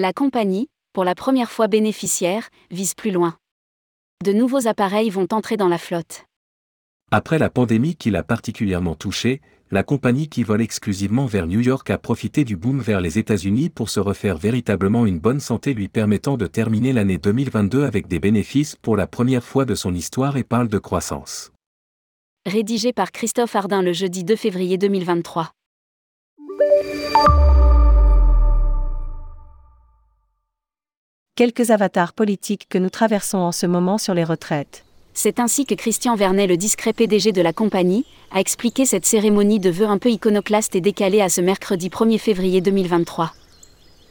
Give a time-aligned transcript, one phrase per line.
[0.00, 3.36] La compagnie, pour la première fois bénéficiaire, vise plus loin.
[4.24, 6.24] De nouveaux appareils vont entrer dans la flotte.
[7.10, 9.40] Après la pandémie qui l'a particulièrement touché,
[9.72, 13.70] la compagnie qui vole exclusivement vers New York a profité du boom vers les États-Unis
[13.70, 18.20] pour se refaire véritablement une bonne santé lui permettant de terminer l'année 2022 avec des
[18.20, 21.50] bénéfices pour la première fois de son histoire et parle de croissance.
[22.46, 25.50] Rédigé par Christophe Ardin le jeudi 2 février 2023.
[31.38, 34.84] Quelques avatars politiques que nous traversons en ce moment sur les retraites.
[35.14, 39.60] C'est ainsi que Christian Vernet, le discret PDG de la compagnie, a expliqué cette cérémonie
[39.60, 43.30] de vœux un peu iconoclaste et décalée à ce mercredi 1er février 2023.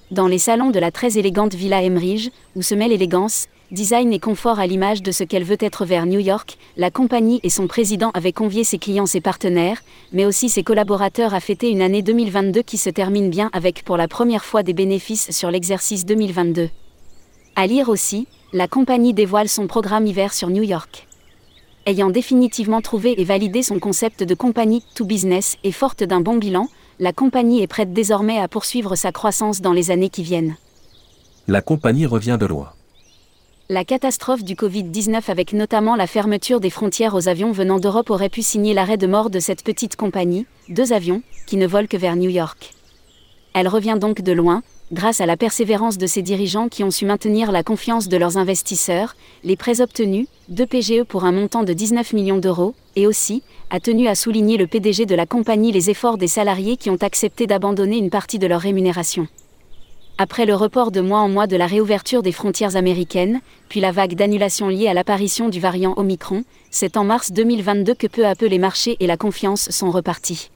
[0.09, 4.19] Dans les salons de la très élégante Villa Emmerich, où se mêlent élégance, design et
[4.19, 7.67] confort à l'image de ce qu'elle veut être vers New York, la compagnie et son
[7.67, 9.81] président avaient convié ses clients et partenaires,
[10.13, 13.97] mais aussi ses collaborateurs à fêter une année 2022 qui se termine bien avec pour
[13.97, 16.69] la première fois des bénéfices sur l'exercice 2022.
[17.59, 21.07] À lire aussi, la compagnie dévoile son programme hiver sur New York.
[21.87, 26.35] Ayant définitivement trouvé et validé son concept de compagnie to business et forte d'un bon
[26.35, 26.67] bilan,
[26.99, 30.55] la compagnie est prête désormais à poursuivre sa croissance dans les années qui viennent.
[31.47, 32.73] La compagnie revient de loin.
[33.69, 38.29] La catastrophe du Covid-19 avec notamment la fermeture des frontières aux avions venant d'Europe aurait
[38.29, 41.97] pu signer l'arrêt de mort de cette petite compagnie, deux avions, qui ne volent que
[41.97, 42.75] vers New York.
[43.55, 47.05] Elle revient donc de loin, grâce à la persévérance de ses dirigeants qui ont su
[47.05, 51.73] maintenir la confiance de leurs investisseurs, les prêts obtenus, 2 PGE pour un montant de
[51.73, 55.89] 19 millions d'euros, et aussi, a tenu à souligner le PDG de la compagnie les
[55.89, 59.27] efforts des salariés qui ont accepté d'abandonner une partie de leur rémunération.
[60.19, 63.91] Après le report de mois en mois de la réouverture des frontières américaines, puis la
[63.91, 68.33] vague d'annulation liée à l'apparition du variant Omicron, c'est en mars 2022 que peu à
[68.33, 70.49] peu les marchés et la confiance sont repartis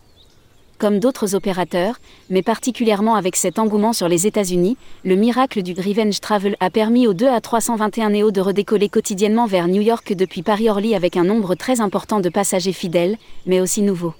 [0.81, 1.99] comme d'autres opérateurs,
[2.31, 7.05] mais particulièrement avec cet engouement sur les États-Unis, le miracle du Revenge Travel a permis
[7.05, 11.23] aux 2 à 321 Neo de redécoller quotidiennement vers New York depuis Paris-Orly avec un
[11.23, 14.15] nombre très important de passagers fidèles, mais aussi nouveaux.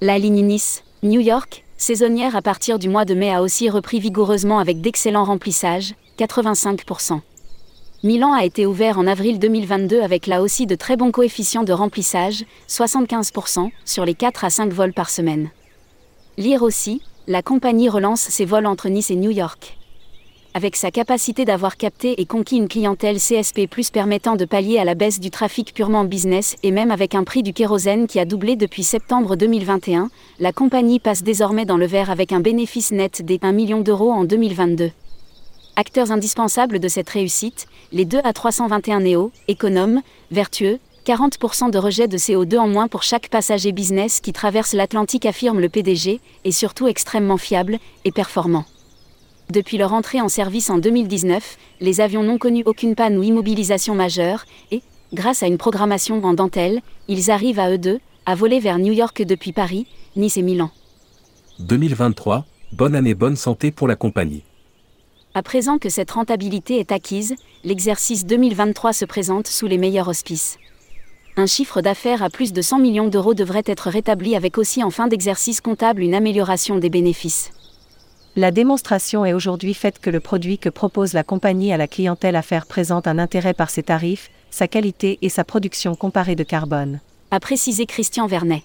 [0.00, 4.00] La ligne Nice, New York, saisonnière à partir du mois de mai a aussi repris
[4.00, 7.20] vigoureusement avec d'excellents remplissages, 85%.
[8.02, 11.74] Milan a été ouvert en avril 2022 avec là aussi de très bons coefficients de
[11.74, 15.50] remplissage, 75%, sur les 4 à 5 vols par semaine.
[16.38, 19.78] Lire aussi, la compagnie relance ses vols entre Nice et New York.
[20.52, 24.94] Avec sa capacité d'avoir capté et conquis une clientèle CSP permettant de pallier à la
[24.94, 28.56] baisse du trafic purement business et même avec un prix du kérosène qui a doublé
[28.56, 33.38] depuis septembre 2021, la compagnie passe désormais dans le vert avec un bénéfice net des
[33.40, 34.90] 1 million d'euros en 2022.
[35.76, 42.08] Acteurs indispensables de cette réussite, les 2 à 321 néo, économes, vertueux, 40% de rejet
[42.08, 46.50] de CO2 en moins pour chaque passager business qui traverse l'Atlantique, affirme le PDG, et
[46.50, 48.64] surtout extrêmement fiable et performant.
[49.48, 53.94] Depuis leur entrée en service en 2019, les avions n'ont connu aucune panne ou immobilisation
[53.94, 54.82] majeure, et,
[55.14, 58.92] grâce à une programmation en dentelle, ils arrivent à eux deux, à voler vers New
[58.92, 60.70] York depuis Paris, Nice et Milan.
[61.60, 64.42] 2023, bonne année, bonne santé pour la compagnie.
[65.34, 70.58] À présent que cette rentabilité est acquise, l'exercice 2023 se présente sous les meilleurs auspices
[71.38, 74.90] un chiffre d'affaires à plus de 100 millions d'euros devrait être rétabli avec aussi en
[74.90, 77.50] fin d'exercice comptable une amélioration des bénéfices.
[78.36, 82.36] La démonstration est aujourd'hui faite que le produit que propose la compagnie à la clientèle
[82.36, 87.00] affaire présente un intérêt par ses tarifs, sa qualité et sa production comparée de carbone.
[87.30, 88.62] A précisé Christian Vernet.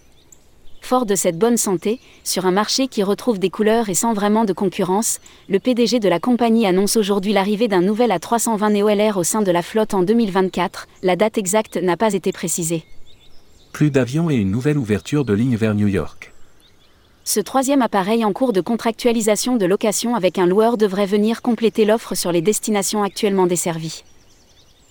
[0.81, 4.43] Fort de cette bonne santé, sur un marché qui retrouve des couleurs et sans vraiment
[4.43, 9.23] de concurrence, le PDG de la compagnie annonce aujourd'hui l'arrivée d'un nouvel A320 NeoLR au
[9.23, 10.87] sein de la flotte en 2024.
[11.03, 12.83] La date exacte n'a pas été précisée.
[13.71, 16.33] Plus d'avions et une nouvelle ouverture de ligne vers New York.
[17.23, 21.85] Ce troisième appareil en cours de contractualisation de location avec un loueur devrait venir compléter
[21.85, 24.03] l'offre sur les destinations actuellement desservies.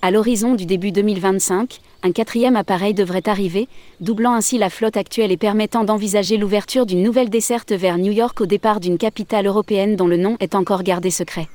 [0.03, 3.69] À l'horizon du début 2025, un quatrième appareil devrait arriver,
[4.01, 8.41] doublant ainsi la flotte actuelle et permettant d'envisager l'ouverture d'une nouvelle desserte vers New York
[8.41, 11.49] au départ d'une capitale européenne dont le nom est encore gardé secret.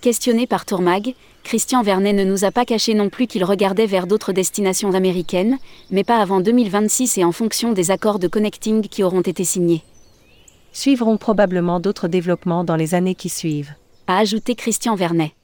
[0.00, 4.08] Questionné par Tourmag, Christian Vernet ne nous a pas caché non plus qu'il regardait vers
[4.08, 5.56] d'autres destinations américaines,
[5.92, 9.84] mais pas avant 2026 et en fonction des accords de connecting qui auront été signés.
[10.72, 13.74] Suivront probablement d'autres développements dans les années qui suivent.
[14.08, 15.34] A ajouté Christian Vernet.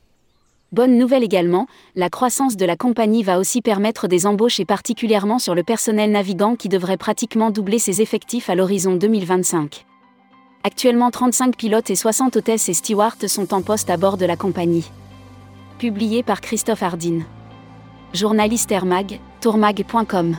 [0.77, 5.39] Bonne nouvelle également, la croissance de la compagnie va aussi permettre des embauches et particulièrement
[5.39, 9.87] sur le personnel navigant qui devrait pratiquement doubler ses effectifs à l'horizon 2025.
[10.65, 14.37] Actuellement 35 pilotes et 60 hôtesses et stewards sont en poste à bord de la
[14.37, 14.91] compagnie.
[15.79, 17.21] Publié par Christophe Hardin.
[18.13, 20.37] Journaliste Airmag, tourmag.com.